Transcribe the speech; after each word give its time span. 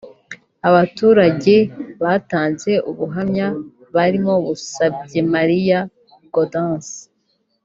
Abaturage 0.69 1.55
batanze 2.03 2.71
ubuhamya 2.89 3.47
barimo 3.95 4.33
Musabyemariya 4.45 5.79
Gaudence 6.33 6.95